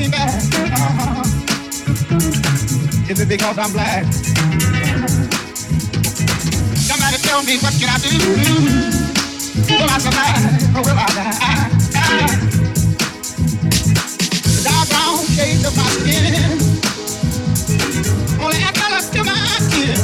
me 0.00 0.08
back? 0.08 0.32
Is 3.10 3.20
it 3.20 3.28
because 3.28 3.58
I'm 3.58 3.70
black? 3.72 4.04
Somebody 6.88 7.18
tell 7.20 7.42
me 7.42 7.58
what 7.60 7.74
can 7.76 7.90
I 7.92 7.98
do? 8.00 8.08
Will 9.68 9.90
I 9.90 9.98
survive 10.00 10.76
or 10.76 10.82
will 10.88 10.96
I 10.96 11.08
die? 11.18 11.36
The 14.56 14.62
dark 14.64 14.88
brown 14.88 15.20
shades 15.36 15.64
of 15.68 15.76
my 15.76 15.88
skin 16.00 16.34
only 18.40 18.60
add 18.64 18.74
color 18.74 19.02
to 19.04 19.20
my 19.22 19.36
skin. 19.68 20.00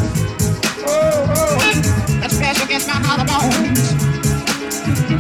Oh, 0.85 1.25
oh, 1.37 1.57
that 2.21 2.31
splash 2.31 2.63
against 2.63 2.87
my 2.87 2.99
hollow 3.01 3.25
bones 3.25 3.97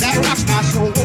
that 0.00 0.17
rocks 0.26 0.44
my 0.46 0.61
soul. 0.62 0.95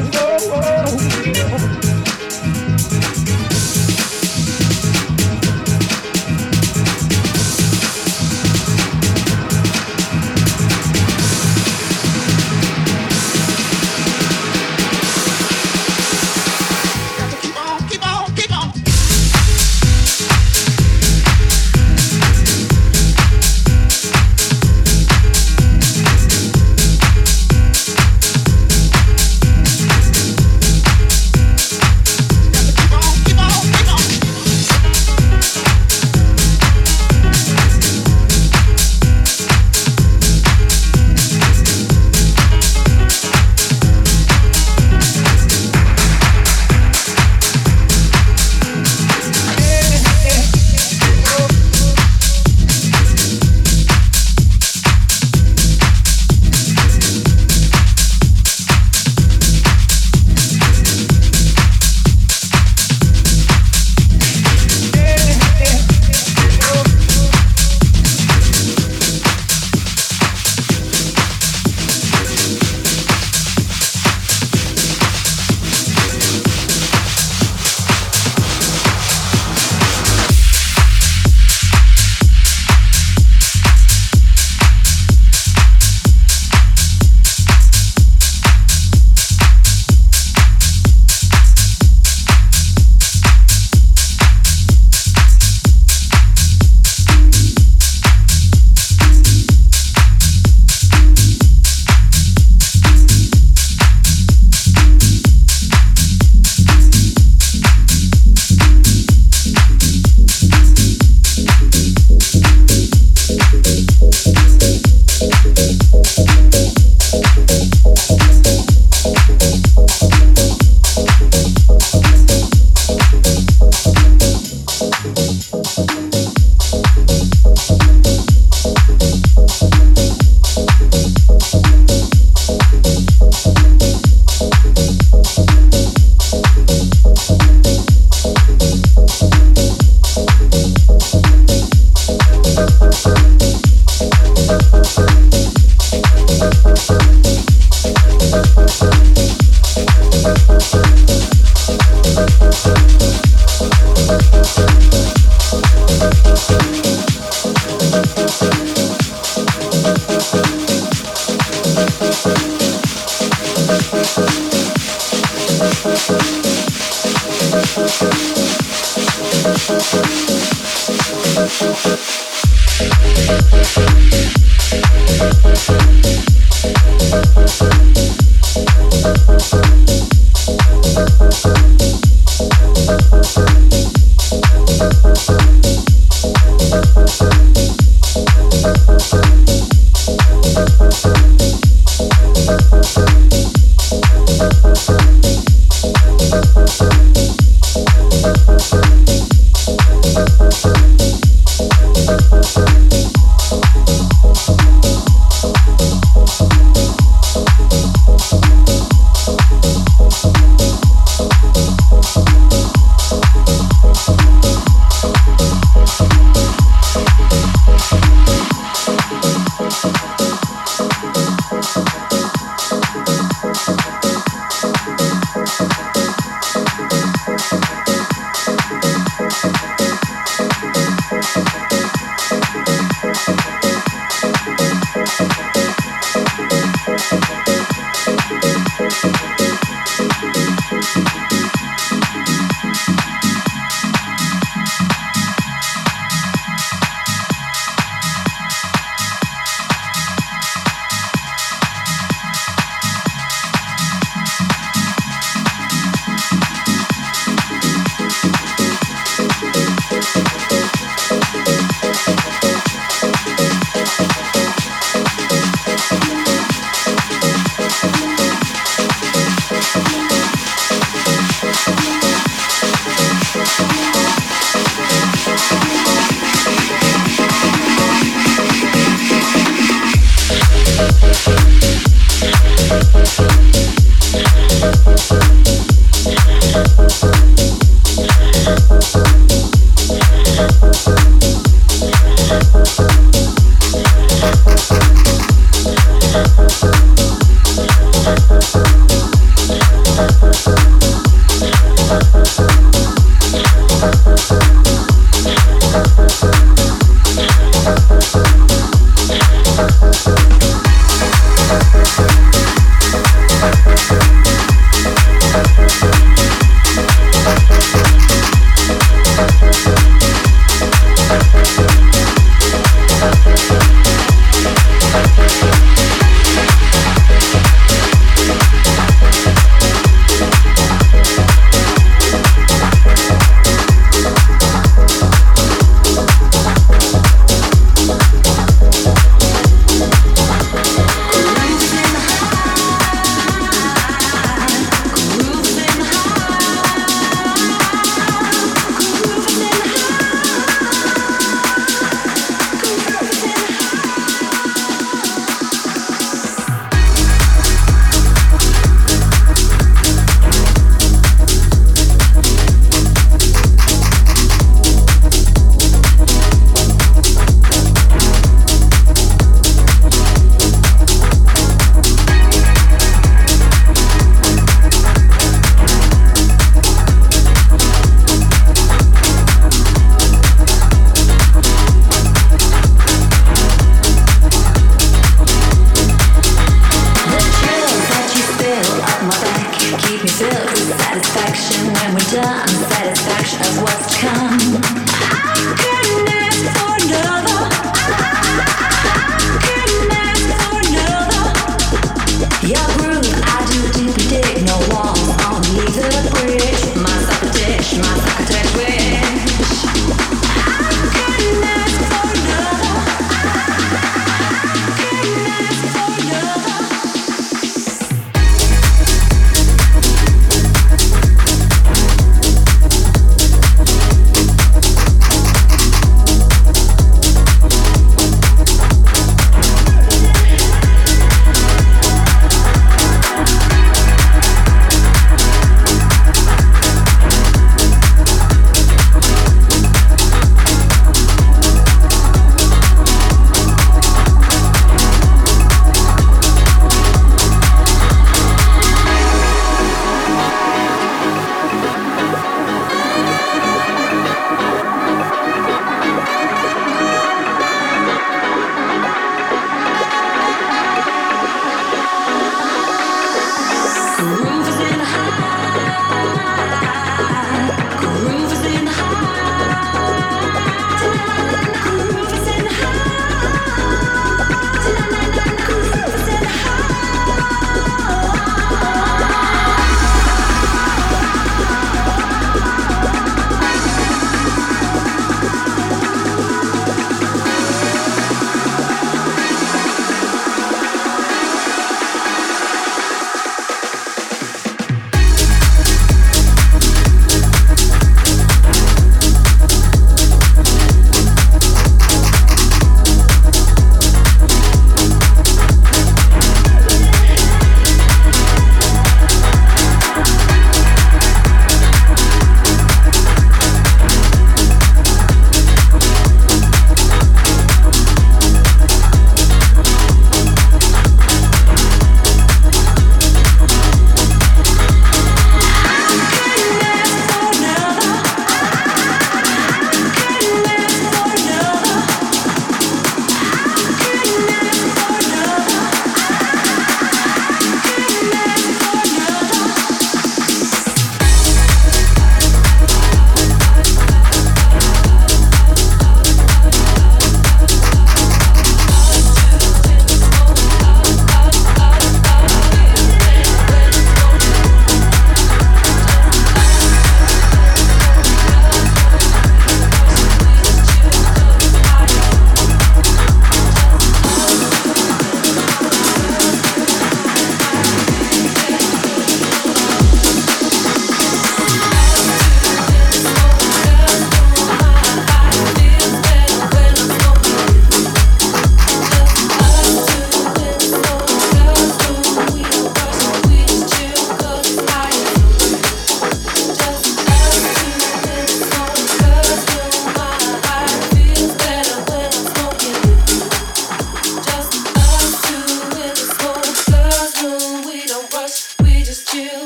Feel 390.22 390.30
the 390.30 390.78
satisfaction 390.78 391.66
when 391.74 391.94
we're 391.96 392.12
done, 392.12 392.46
The 392.46 392.70
satisfaction 392.70 393.42
of 393.42 393.64
what's 393.64 393.98
come. 394.00 394.31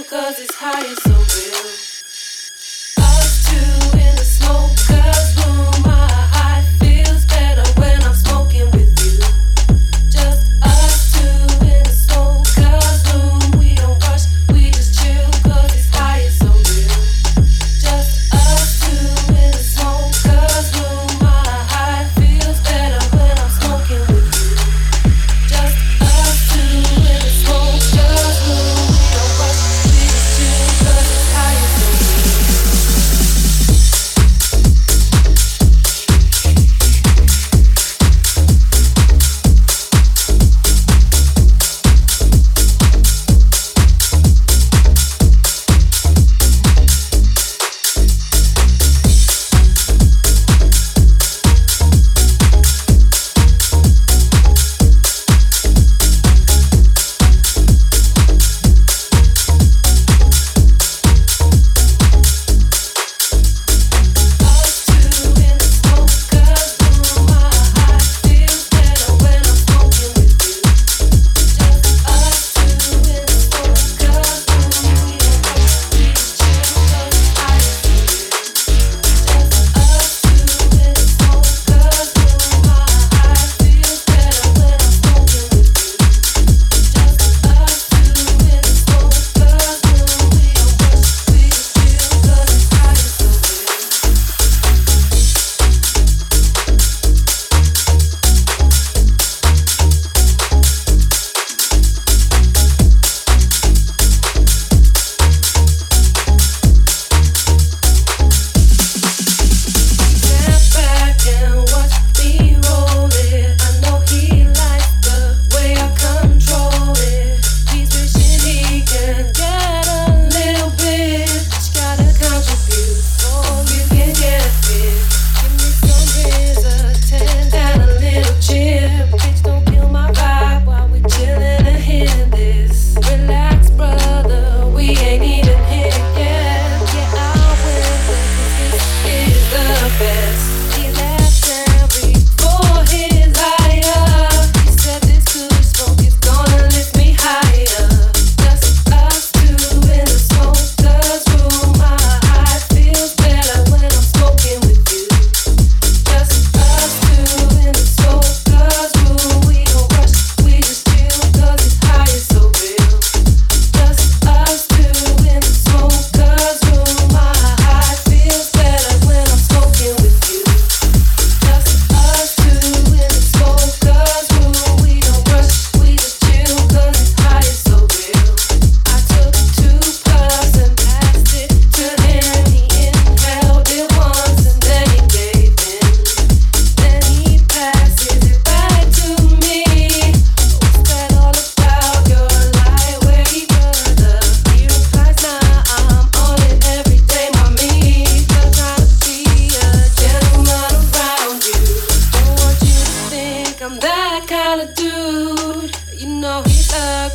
cause 0.09 0.39
it's 0.39 0.55
high 0.55 0.85
and 0.85 0.97
so 0.97 1.11
real. 1.11 1.84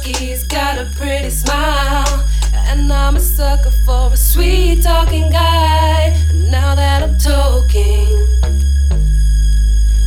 He's 0.04 0.44
got 0.44 0.78
a 0.78 0.86
pretty 0.96 1.30
smile. 1.30 2.26
And 2.54 2.92
I'm 2.92 3.16
a 3.16 3.20
sucker 3.20 3.70
for 3.70 4.12
a 4.12 4.16
sweet 4.16 4.82
talking 4.82 5.30
guy. 5.30 6.16
And 6.28 6.50
now 6.50 6.74
that 6.74 7.02
I'm 7.02 7.16
talking, 7.18 8.26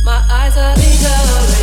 my 0.04 0.24
eyes 0.30 0.56
are 0.56 0.74
lit 0.76 1.04
up. 1.06 1.53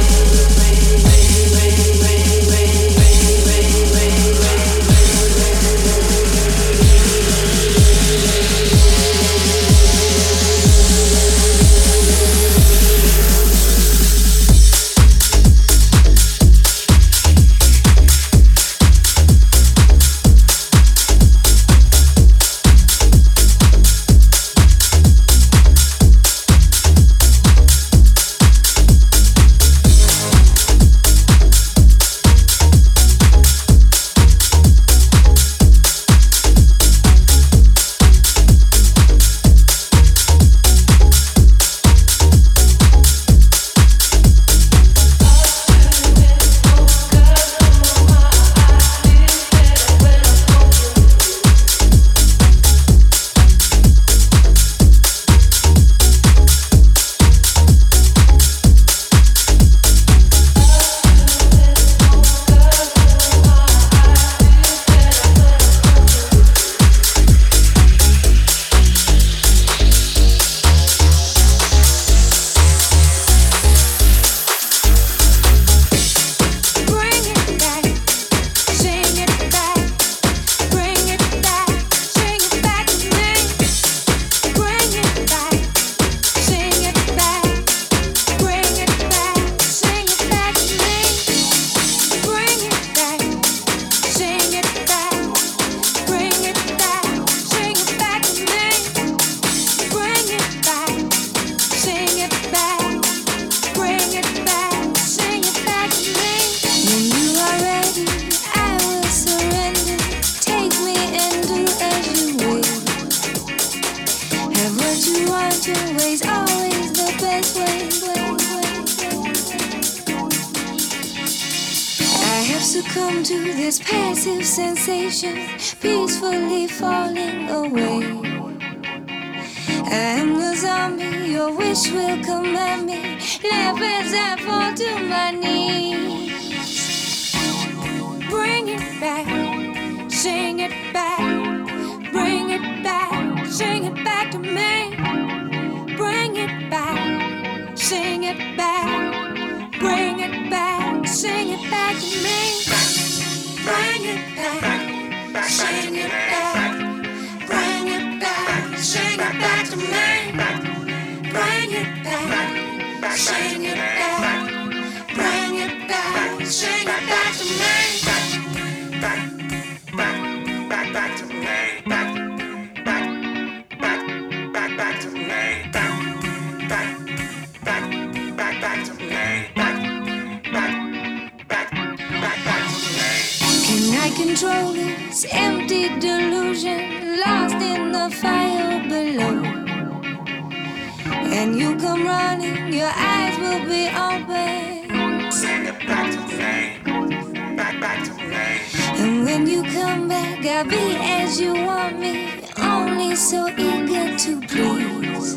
Be 200.69 200.95
as 200.95 201.41
you 201.41 201.53
want 201.53 201.99
me? 201.99 202.29
Only 202.57 203.15
so 203.15 203.47
eager 203.49 204.15
to 204.15 204.41
please. 204.41 205.35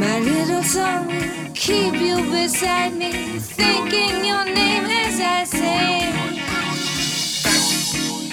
My 0.00 0.18
little 0.18 0.62
song 0.62 1.08
will 1.08 1.52
keep 1.54 1.94
you 2.00 2.16
beside 2.30 2.94
me, 2.94 3.12
thinking 3.38 4.24
your 4.24 4.46
name 4.46 4.86
as 4.86 5.20
I 5.20 5.44
say. 5.44 6.10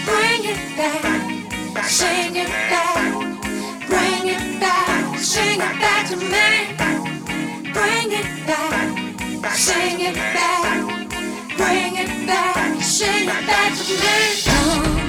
Bring 0.05 0.45
it 0.45 0.77
back, 0.77 1.83
sing 1.83 2.37
it 2.37 2.47
back, 2.69 3.11
bring 3.85 4.27
it 4.29 4.59
back, 4.61 5.19
sing 5.19 5.59
it 5.59 5.79
back 5.81 6.07
to 6.09 6.15
me. 6.15 6.49
Bring 7.73 8.11
it 8.13 8.47
back, 8.47 9.51
sing 9.55 9.99
it 9.99 10.15
back, 10.15 10.87
bring 11.57 11.95
it 11.97 12.25
back, 12.25 12.81
sing 12.81 13.27
it 13.27 13.45
back 13.45 13.77
to 13.77 13.83
me. 13.93 14.43
Oh. 14.47 15.08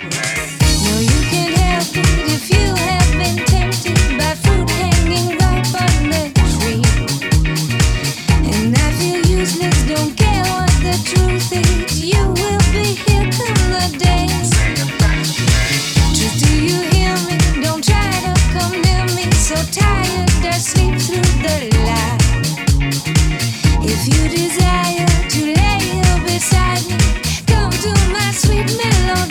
you 24.07 24.29
desire 24.29 25.05
to 25.29 25.45
lay 25.45 25.79
you 25.93 26.23
beside 26.25 26.83
me, 26.89 26.97
come 27.45 27.69
to 27.69 27.93
my 28.11 28.31
sweet 28.31 28.67
melody. 28.77 29.30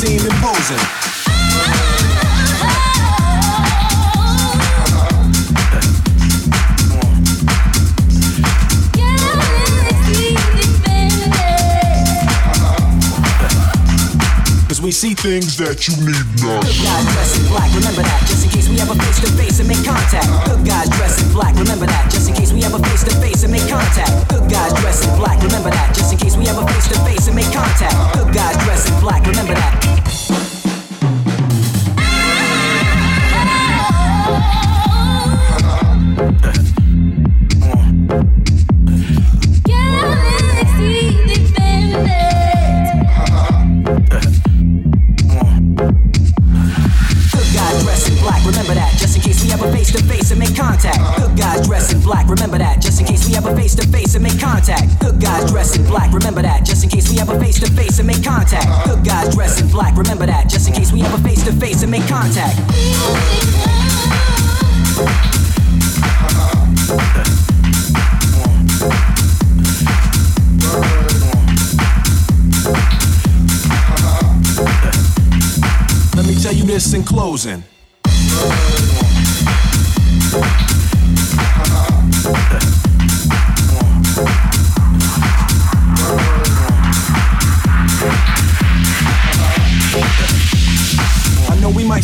Seem 0.00 0.18
imposing. 0.18 1.09
Things 15.20 15.60
that 15.60 15.84
you 15.84 15.92
need 16.00 16.24
not. 16.40 16.64
Good 16.64 16.80
guys 16.80 17.04
dressed 17.12 17.36
in 17.36 17.44
black, 17.52 17.68
remember 17.76 18.00
that, 18.00 18.24
just 18.24 18.40
in 18.40 18.50
case 18.56 18.72
we 18.72 18.80
ever 18.80 18.96
face 18.96 19.20
to 19.20 19.28
face 19.36 19.60
and 19.60 19.68
make 19.68 19.84
contact. 19.84 20.24
Good 20.48 20.64
guys 20.64 20.88
dressed 20.88 21.20
in 21.20 21.28
black, 21.36 21.52
remember 21.60 21.84
that, 21.84 22.08
just 22.08 22.28
in 22.28 22.34
case 22.34 22.56
we 22.56 22.64
ever 22.64 22.80
face 22.80 23.04
to 23.04 23.12
face 23.20 23.44
and 23.44 23.52
make 23.52 23.68
contact. 23.68 24.08
Good 24.32 24.48
guys 24.48 24.72
dressed 24.80 25.04
in 25.04 25.12
black, 25.20 25.36
remember 25.44 25.68
that, 25.68 25.92
just 25.92 26.12
in 26.12 26.18
case 26.18 26.40
we 26.40 26.48
ever 26.48 26.64
face 26.64 26.88
to 26.88 26.96
face 27.04 27.28
and 27.28 27.36
make 27.36 27.52
contact. 27.52 27.92
Good 28.16 28.32
guys 28.32 28.56
dressed 28.64 28.88
in 28.88 28.96
black, 29.00 29.26
remember 29.26 29.52
that. 29.52 30.59
In 60.70 60.76
case 60.76 60.92
we 60.92 61.02
ever 61.02 61.18
face 61.18 61.42
to 61.42 61.52
face 61.52 61.82
and 61.82 61.90
make 61.90 62.06
contact 62.06 62.58
Let 76.16 76.26
me 76.26 76.34
say 76.34 76.52
you 76.52 76.64
miss 76.64 76.92
and 76.92 77.06
closing. 77.06 77.64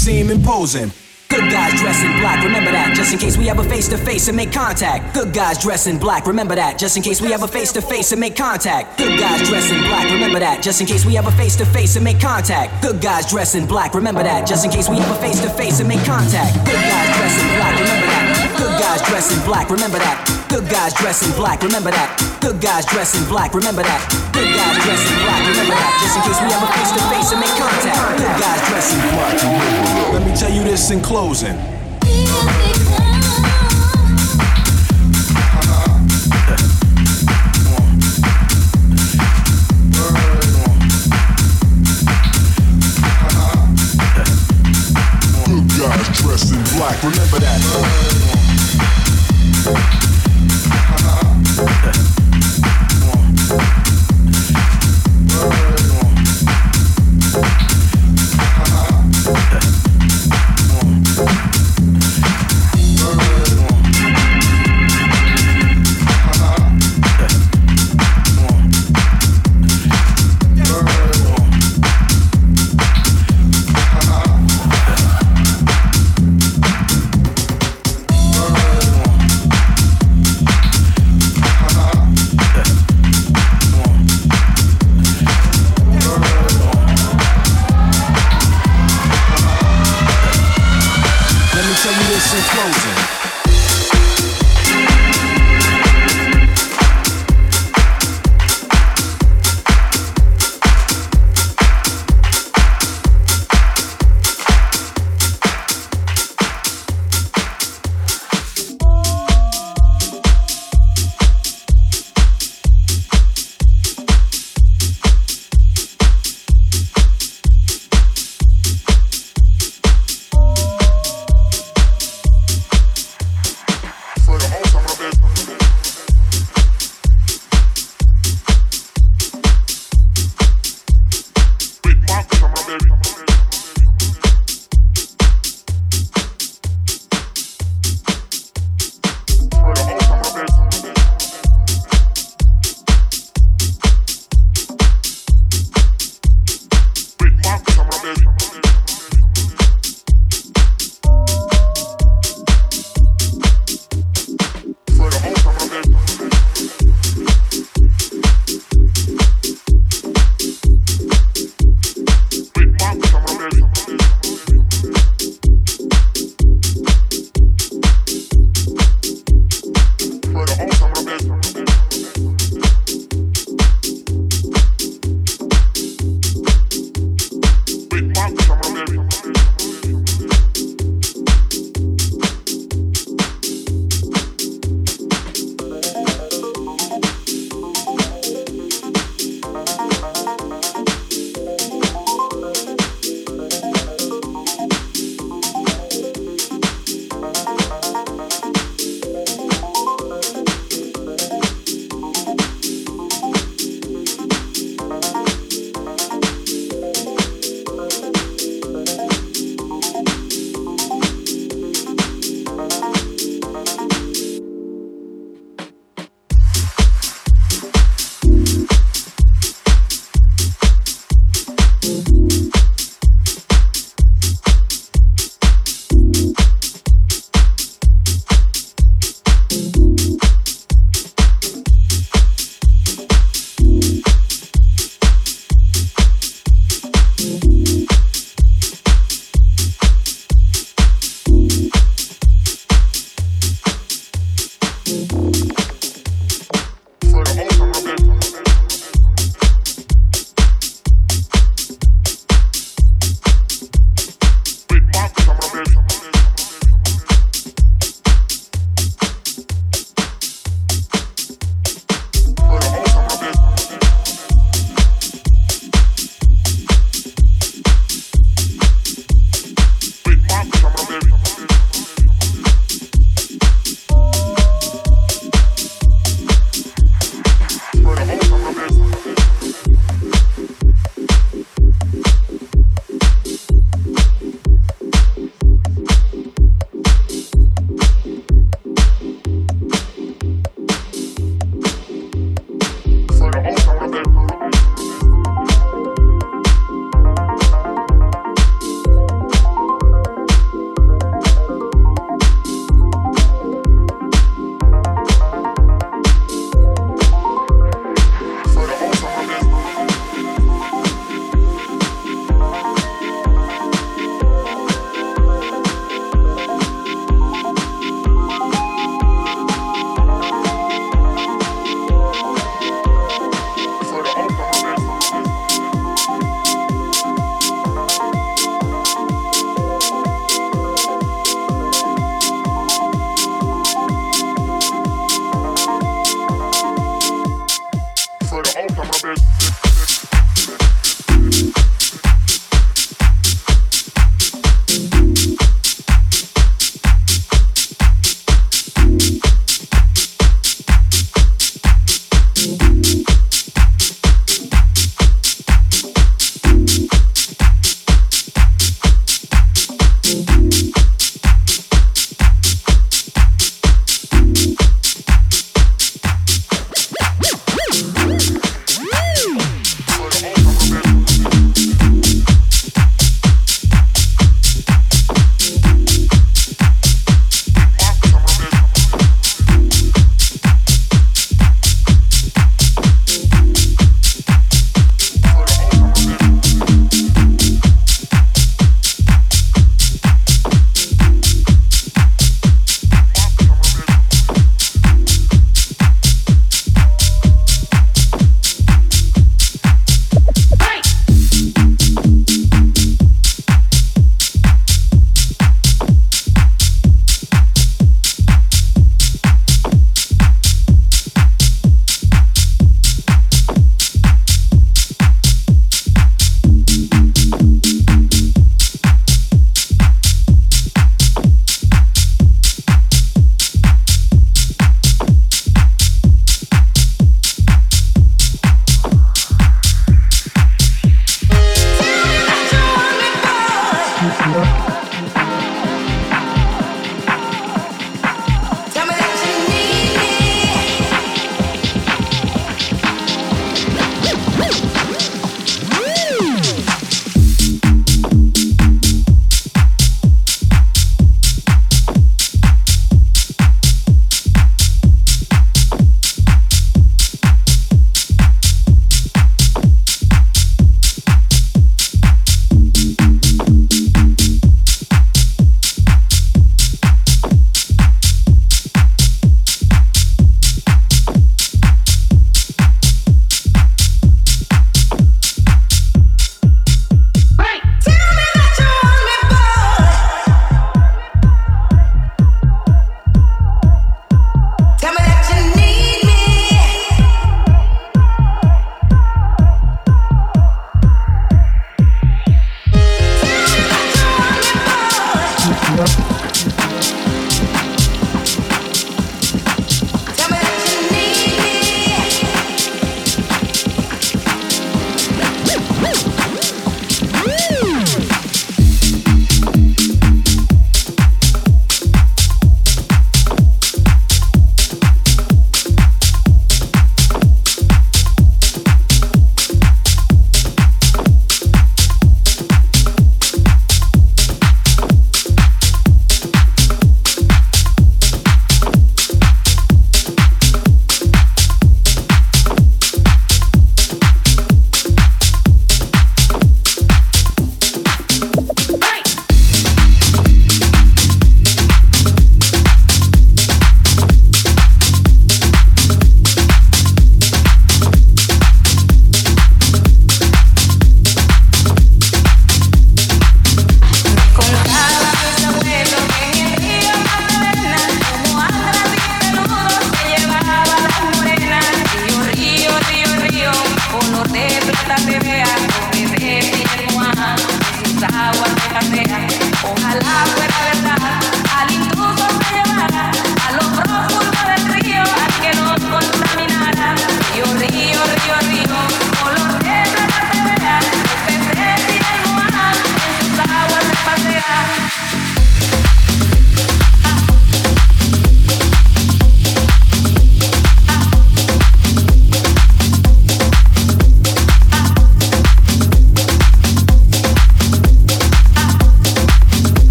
Seem 0.00 0.30
imposing. 0.30 0.90
Good 1.28 1.52
guys 1.52 1.78
dressed 1.78 2.02
in 2.02 2.10
black, 2.20 2.42
remember 2.42 2.72
that, 2.72 2.96
just 2.96 3.12
in 3.12 3.18
case 3.18 3.36
we 3.36 3.50
ever 3.50 3.62
face 3.62 3.86
to 3.88 3.98
face 3.98 4.28
and 4.28 4.36
make 4.36 4.50
contact. 4.50 5.14
Good 5.14 5.32
guys 5.32 5.58
dressed 5.58 5.86
in 5.86 5.98
black, 5.98 6.26
remember 6.26 6.54
that, 6.56 6.78
just 6.78 6.96
in 6.96 7.02
case 7.02 7.20
we 7.20 7.34
ever 7.34 7.46
face 7.46 7.70
to 7.72 7.82
face 7.82 8.10
and 8.10 8.20
make 8.20 8.34
contact. 8.34 8.96
Good 8.98 9.20
guys 9.20 9.46
dressed 9.46 9.70
in 9.70 9.80
black, 9.82 10.10
remember 10.10 10.40
that, 10.40 10.62
just 10.62 10.80
in 10.80 10.86
case 10.86 11.04
we 11.04 11.18
ever 11.18 11.30
face 11.32 11.54
to 11.56 11.66
face 11.66 11.96
and 11.96 12.04
make 12.04 12.18
contact. 12.18 12.82
Good 12.82 13.00
guys 13.00 13.30
dressed 13.30 13.54
in 13.54 13.66
black, 13.66 13.94
remember 13.94 14.22
that, 14.22 14.46
just 14.46 14.64
in 14.64 14.70
case 14.70 14.88
we 14.88 14.96
ever 14.96 15.14
face 15.20 15.38
to 15.40 15.50
face 15.50 15.80
and 15.80 15.88
make 15.88 16.02
contact. 16.04 16.56
Good 16.64 16.80
guys 16.80 17.16
dressed 17.20 17.38
in 17.44 17.48
black, 17.60 17.78
remember 17.78 18.08
that. 18.08 18.56
Good 18.56 18.80
guys 18.80 19.02
dressed 19.06 19.32
in 19.36 19.44
black, 19.44 19.70
remember 19.70 19.98
that. 19.98 20.46
Good 20.48 20.68
guys 20.68 20.94
dressed 20.94 21.24
in 21.24 21.32
black, 21.36 21.62
remember 21.62 21.90
that. 21.90 22.29
Good 22.40 22.58
guys 22.58 22.86
dressed 22.86 23.16
in 23.16 23.28
black, 23.28 23.54
remember 23.54 23.82
that. 23.82 24.00
Good 24.32 24.48
guys 24.56 24.76
dressed 24.82 25.12
in 25.12 25.18
black, 25.20 25.44
remember 25.46 25.74
that. 25.76 25.92
Just 26.00 26.16
in 26.16 26.22
case 26.24 26.40
we 26.40 26.48
ever 26.48 26.66
face 26.72 26.90
to 26.96 27.02
face 27.12 27.32
and 27.32 27.40
make 27.40 27.52
contact. 27.60 28.16
Good 28.16 28.40
guys 28.40 28.60
dressed 28.68 28.94
in 28.96 29.00
black, 29.12 29.36
remember 29.44 29.76
that. 29.76 30.12
Let 30.14 30.24
me 30.26 30.34
tell 30.34 30.50
you 30.50 30.64
this 30.64 30.90
in 30.90 31.02
closing. 31.02 31.56
Good 45.44 45.68
guys 45.78 46.08
dressed 46.18 46.52
in 46.54 46.62
black, 46.78 47.02
remember 47.02 47.38
that. 47.38 48.09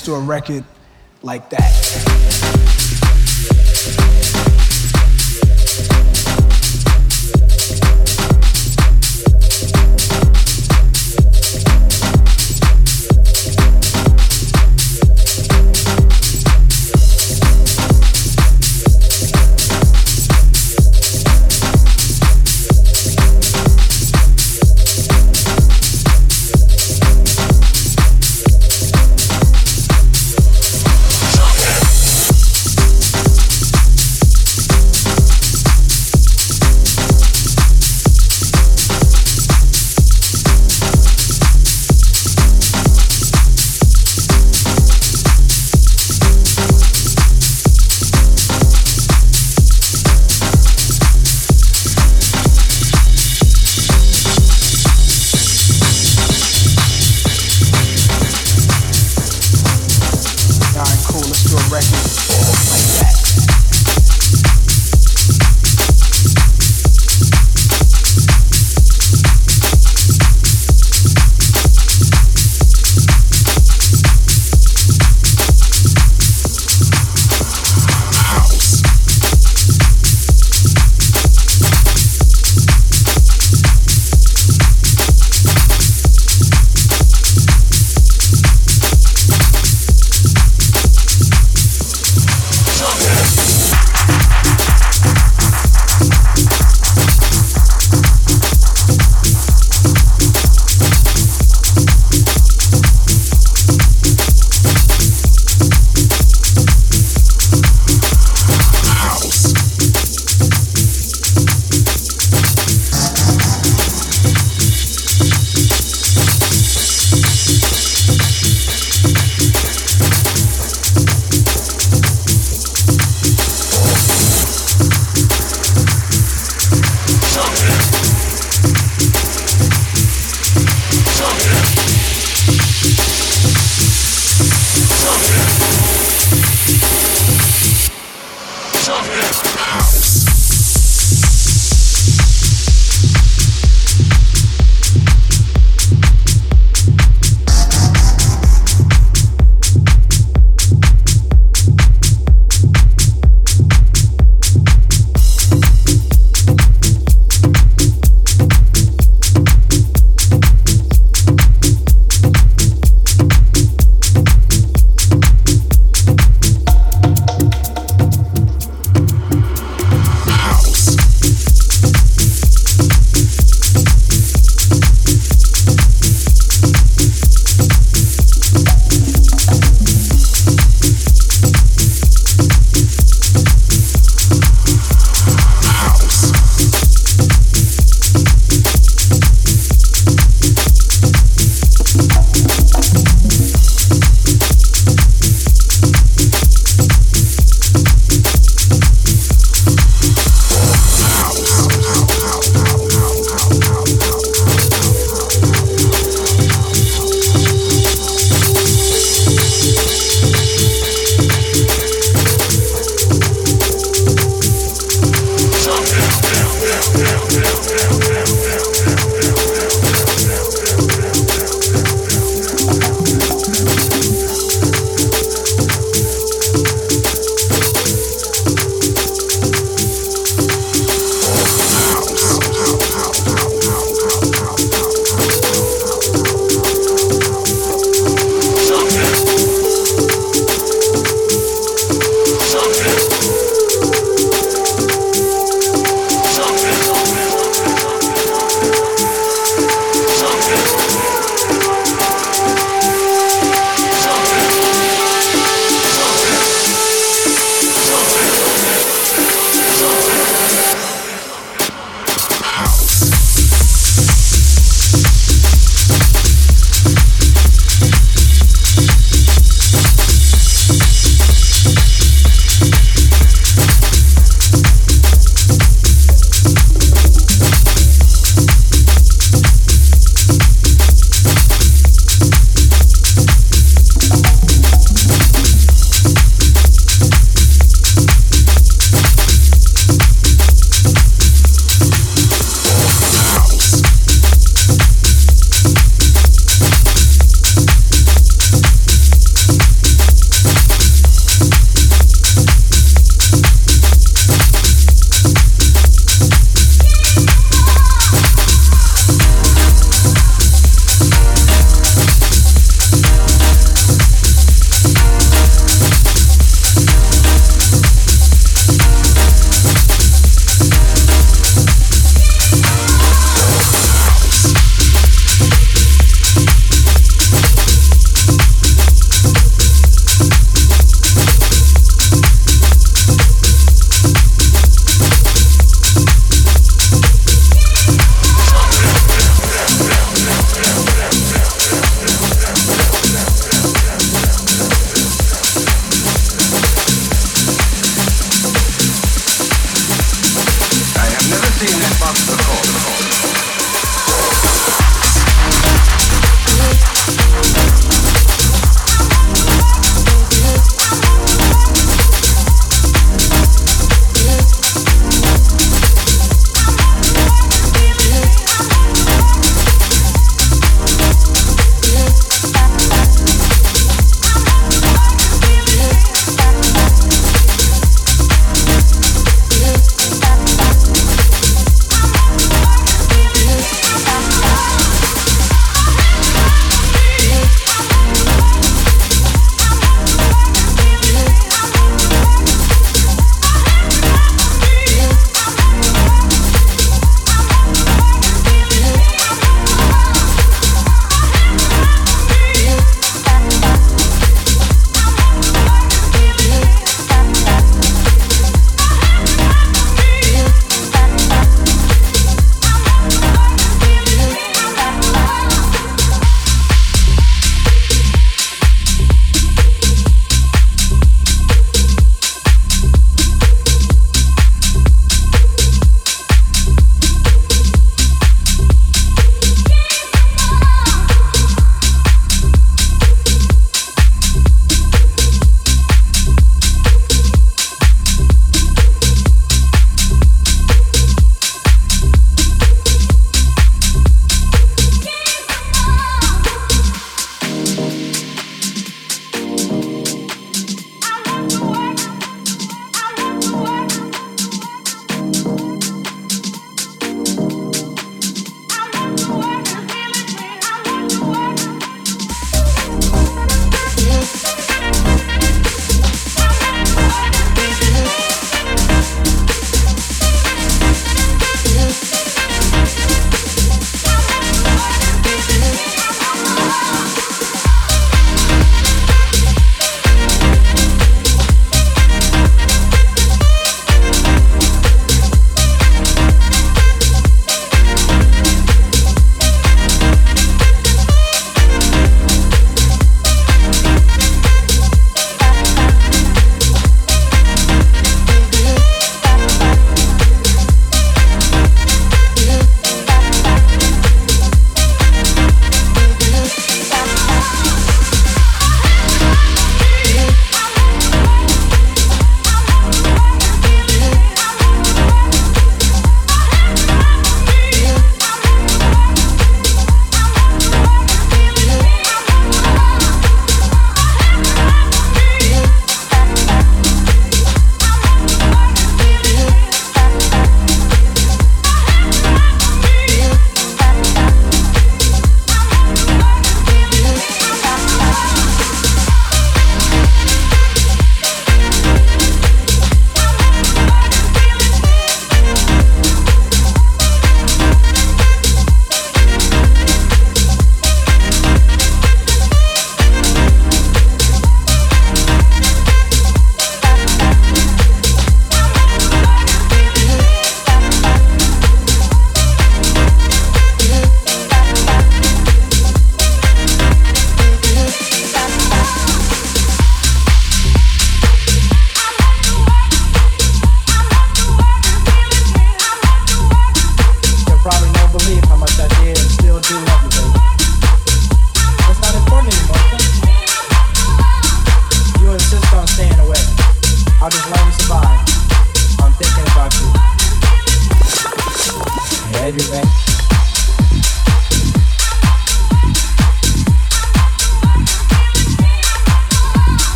Cool, 0.00 0.16
a 0.16 0.20
record 0.20 0.64
like 1.22 1.50
that. 1.50 1.65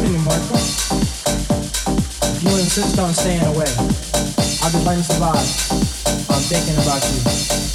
If 0.00 0.06
you 2.42 2.50
insist 2.50 2.98
on 2.98 3.14
staying 3.14 3.42
away, 3.42 3.66
I'll 4.62 4.70
just 4.70 4.86
let 4.86 4.96
you 4.96 5.02
survive. 5.02 5.36
I'm 6.30 6.40
thinking 6.42 6.74
about 6.74 7.02
you. 7.10 7.67